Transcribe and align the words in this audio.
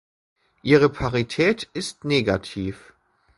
Ihre 0.63 0.89
Parität 0.89 1.69
ist 1.75 2.05
negativ. 2.05 2.95